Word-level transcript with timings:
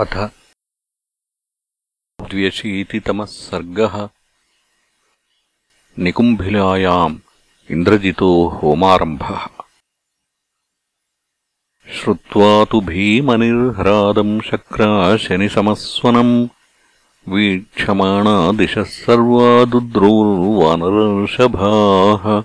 अथ। 0.00 0.30
द्व्यशीतितमः 2.20 3.24
सर्गः। 3.24 4.08
निकुम्भिलायाम् 5.98 7.18
इन्द्रजितो 7.70 8.48
होमारम्भः। 8.48 9.48
श्रुत्वा 11.92 12.64
तु 12.64 12.80
भीमनिर्ह्रादम् 12.80 14.40
शक्राशनिसमस्वनम् 14.40 16.48
वीक्षमाणा 17.28 18.52
दिशः 18.52 18.82
सर्वा 18.82 19.64
दुद्रोर्वानरर्षभाः 19.64 22.42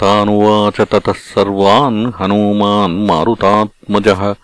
तानुवाच 0.00 0.80
ततः 0.80 1.12
सर्वान् 1.12 2.12
हनूमान् 2.12 3.06
मारुतात्मजः 3.06 4.34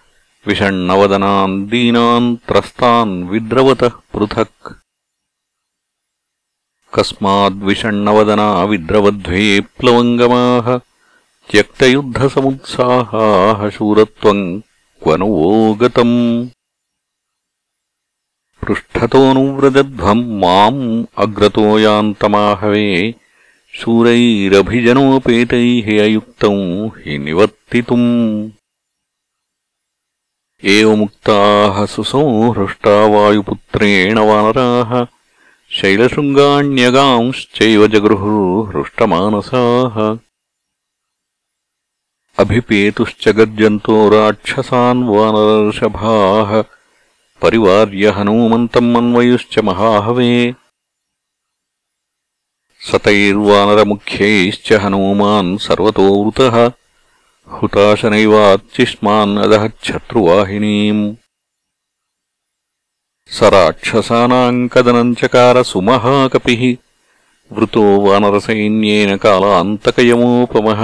विषण्णवदनान् 0.47 1.55
दीनान् 1.71 2.29
त्रस्तान् 2.49 3.11
विद्रवतः 3.31 3.95
पृथक्। 4.13 4.69
कस्माद्विषण्णवदना 6.95 8.47
विद्रवध्वे 8.71 9.45
प्लवङ्गमाः 9.79 10.69
त्यक्तयुद्धसमुत्साहाः 11.51 13.61
शूरत्वम् 13.77 14.45
क्व 15.03 15.09
नु 15.21 15.29
वो 15.35 15.51
गतम् 15.81 16.17
पृष्ठतोऽनुव्रजध्वम् 18.63 20.25
माम् 20.45 20.81
अग्रतो 21.25 21.67
यान्तमाहवे 21.85 22.89
शूरैरभिजनोपेतैः 23.81 25.89
अयुक्तम् 26.07 26.65
हि 27.03 27.13
निवर्तितुम् 27.27 28.09
एवमुक्ताः 30.65 31.87
सुसंहृष्टा 31.87 33.07
वायुपुत्रेण 33.07 34.19
वानराः 34.19 35.07
शैलशृङ्गाण्यगांश्चैव 35.71 37.87
जगृहुर्हृष्टमानसाः 37.87 40.19
अभिपेतुश्च 42.39 43.29
गर्जन्तो 43.29 44.09
राक्षसान् 44.09 45.09
वानरर्षभाः 45.09 46.65
परिवार्य 47.43 48.09
हनूमन्तम् 48.09 48.97
अन्वयुश्च 48.97 49.59
महाहवे। 49.59 50.55
सतैर्वानरमुख्यैश्च 52.93 54.73
हनूमान् 54.73 55.59
सर्वतोवृतः 55.59 56.73
हुताशनैवाच्चिष्मान् 57.54 59.38
अदहच्छत्रुवाहिनीम् 59.44 61.04
स 63.36 63.50
राक्षसानाम् 63.54 64.68
कदनम् 64.74 65.14
चकार 65.20 65.62
सुमहाकपिः 65.72 66.64
वृतो 67.58 67.84
वानरसैन्येन 68.06 69.16
कालान्तकयमोपमः 69.26 70.82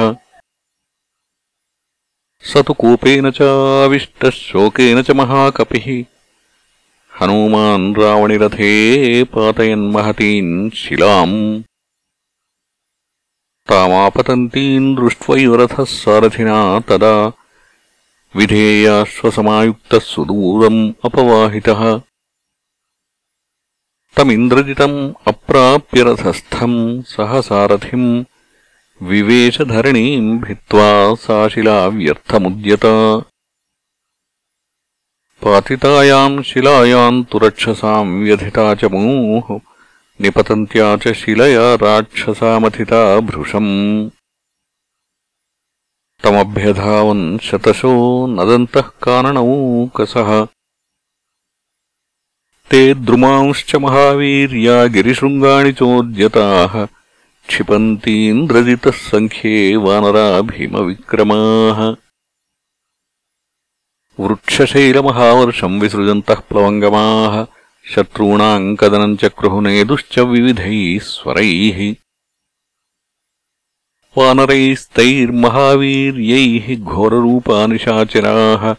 स 2.51 2.63
तु 2.67 2.73
कूपेन 2.83 3.31
चाविष्टः 3.39 4.29
शोकेन 4.37 5.01
च 5.01 5.11
महाकपिः 5.21 5.87
हनूमान् 7.11 7.93
रावणिरथे 8.01 8.71
पातयन्महतीम् 9.33 10.69
शिलाम् 10.83 11.37
तामापतन्तीम् 13.68 14.96
दृष्ट्वैव 14.96 15.54
रथः 15.54 15.84
सारथिना 15.84 16.80
तदा 16.80 17.32
विधेयाश्वसमायुक्तः 18.36 19.98
सुदूरम् 19.98 20.92
अपवाहितः। 21.04 22.00
तमिन्द्रजितम् 24.16 25.14
अप्राप्य 25.26 26.02
रथस्थम् 26.02 27.02
सह 27.02 27.40
सारथिम् 27.40 28.24
विवेशधरणीम् 29.02 30.40
भित्त्वा 30.40 31.14
सा 31.14 31.48
शिला 31.48 31.86
व्यर्थमुद्यत। 31.86 32.84
पातितायाम् 35.42 36.42
शिलायाम् 36.42 37.24
तु 37.24 37.38
रक्षसाम् 37.38 38.24
व्यथिता 38.24 38.74
च 38.74 38.84
मूः 38.84 39.60
निपतन्त्या 40.20 40.96
च 40.96 41.12
शिलया 41.12 41.74
राक्षसामथिता 41.74 43.20
भृशम्। 43.20 44.10
तमभ्यधावन् 46.24 47.38
शतशो 47.38 47.92
नदन्तः 48.26 48.88
काननौकसः 49.04 50.30
ते 52.70 52.94
द्रुमांश्च 52.94 53.74
महावीर्या 53.76 54.86
गिरिशृङ्गाणि 54.86 55.72
चोद्यताः। 55.72 56.86
क्षिपन्तीन्द्रजितः 57.48 58.90
सङ्ख्ये 58.90 59.76
वानरा 59.76 60.40
भीमविक्रमाः 60.40 61.80
वृक्षशैलमहावर्षम् 64.20 65.80
विसृजन्तः 65.80 66.40
प्लवङ्गमाः 66.48 67.55
शत्रूणाम् 67.94 68.76
कदनम् 68.76 69.16
चक्रुहुनेदुश्च 69.16 70.18
विविधैः 70.18 70.98
स्वरैः 70.98 71.94
वानरैस्तैर्महावीर्यैः 74.18 76.84
घोररूपानिशाचराः 76.84 78.74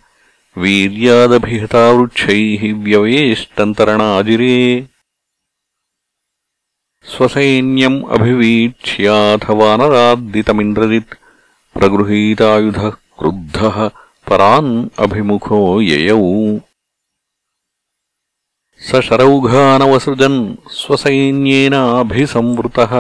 वीर्यादभिहता 0.62 1.92
वृक्षैः 1.92 2.74
व्यवेष्टन्तरणाजिरे। 2.74 4.88
स्वसैन्यम् 7.04 8.04
अभिवीक्ष्याथ 8.04 9.50
वानराद्दितमिन्द्रजित्, 9.50 11.16
प्रगृहीतायुधः 11.74 12.90
क्रुद्धः 12.90 13.90
परान् 14.30 14.90
अभिमुखो 15.00 15.82
ययौ। 15.82 16.60
स 18.89 19.01
शरौघानवसृजन् 19.07 20.39
स्वसैन्येनाभिसंवृतः 20.79 22.93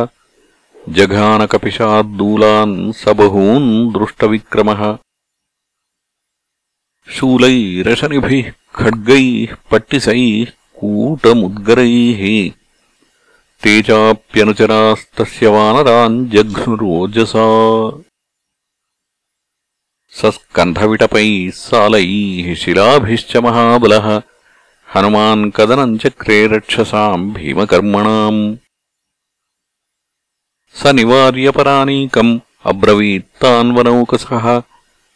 जघानकपिशाद्दूलान् 0.96 2.74
स 3.00 3.02
बहून् 3.18 3.68
दृष्टविक्रमः 3.96 4.82
शूलैरशनिभिः 7.16 8.50
खड्गैः 8.78 9.54
पट्टिसैः 9.72 10.52
कूटमुद्गरैः 10.80 12.22
ते 13.62 13.74
चाप्यनुचरास्तस्य 13.88 15.44
वानरान् 15.56 16.16
जघ्नुरोजसा 16.34 17.46
स 20.18 20.20
स्कन्धविटपैः 20.36 21.50
सालैः 21.64 22.54
शिलाभिश्च 22.62 23.32
महाबलः 23.46 24.08
హనుమాన్ 24.89 25.51
కదనం 25.51 25.99
చక్రే 26.07 26.47
రక్షసాం 26.47 27.33
భీమకర్మణాం. 27.33 28.59
స 30.75 30.87
నివార్యపరానీకం 30.87 32.41
అబ్రవీత్తాన్వనౌకస 32.65 34.25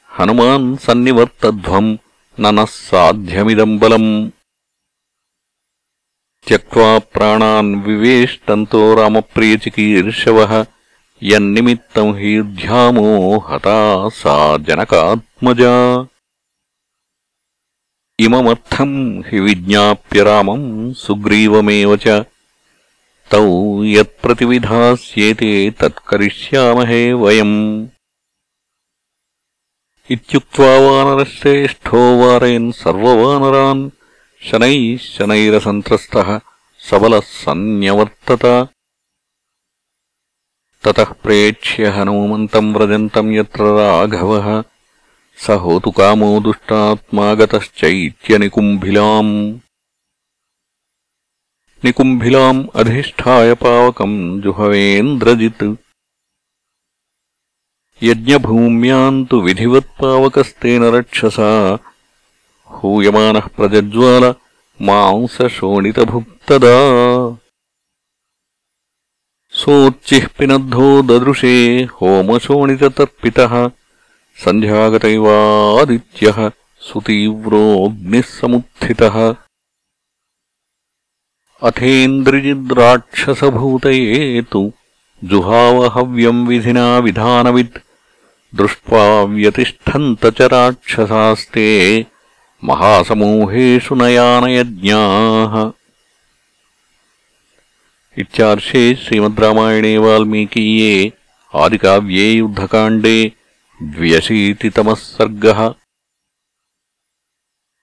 హనుమాన్ 0.09 0.77
సన్నివర్తధ్వం 0.77 1.99
నన 2.39 2.65
సాధ్యమిదం 2.69 3.77
బలం. 3.77 4.33
త్యక్వా 6.47 6.97
ప్రాణాన్ 6.97 7.75
వివేష్టంతో 7.83 8.95
రామప్రియచికీర్షవ. 8.95 10.65
యన్నిమిత్తం 11.23 12.15
హీర్ధ్యామో 12.15 13.38
హతా 13.38 14.09
సా 14.15 14.57
జనకాత్మజా. 14.57 16.07
इममर्थम् 18.21 19.23
हि 19.27 19.39
विज्ञाप्य 19.39 20.23
रामम् 20.23 20.94
सुग्रीवमेव 20.94 21.97
च। 21.97 22.07
तौ 23.31 23.83
यत्प्रतिविधास्येते 23.83 25.71
तत्करिष्यामहे 25.71 27.13
वयम्। 27.13 27.88
इत्युक्त्वा 30.12 30.79
वानरश्रेष्ठो 30.79 32.00
वारयन् 32.21 32.71
सर्ववानरान् 32.71 33.89
शनैः 34.44 34.97
शनैरसन्त्रस्तः 34.97 36.39
सबलः 36.89 37.19
सन्न्यवर्तत। 37.19 38.67
ततः 40.83 41.03
प्रेक्ष्य 41.03 41.85
हनूमन्तम् 41.88 42.74
व्रजन्तम् 42.74 43.33
यत्र 43.33 43.63
राघवः 43.63 44.63
स 45.44 45.46
होतुकामो 45.62 46.28
दुष्टात्मागतश्चैत्यनिकुम्भिलाम् 46.44 49.32
निकुम्भिलाम् 51.84 52.61
अधिष्ठाय 52.81 53.50
पावकम् 53.62 54.14
जुहवेन्द्रजित् 54.43 55.64
यज्ञभूम्याम् 58.02 59.25
तु 59.31 59.37
विधिवत्पावकस्तेन 59.46 60.82
रक्षसा 60.94 61.50
हूयमानः 62.78 63.46
प्रजज्वाल 63.56 64.25
मांसशोणितभुक्तदा 64.88 66.76
सोच्चिः 69.62 70.25
पिनद्धो 70.38 70.88
ददृशे 71.11 71.56
होमशोणिततर्पितः 72.00 73.55
सन्ध्यागतैवादित्यः 74.39 76.38
सुतीव्रोऽग्निः 76.88 78.28
समुत्थितः 78.28 79.16
अथेन्द्रिजिद्राक्षसभूतये 81.69 84.42
तु 84.51 84.62
जुहावहव्यम् 85.24 86.48
विधिना 86.48 86.86
विधानवित्। 87.07 87.78
दृष्ट्वा 88.56 89.04
व्यतिष्ठन्त 89.33 90.24
च 90.38 90.39
राक्षसास्ते 90.54 91.68
महासमूहेषु 92.69 93.95
नयानयज्ञाः 93.95 95.54
इत्यार्षे 98.22 98.84
श्रीमद्रामायणे 99.04 99.94
वाल्मीकीये 100.06 100.95
आदिकाव्ये 101.63 102.25
युद्धकाण्डे 102.31 103.18
द्व्यशीतितमः 103.83 104.94
सर्गः 104.94 105.74